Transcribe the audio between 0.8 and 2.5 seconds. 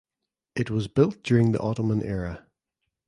built during the Ottoman era.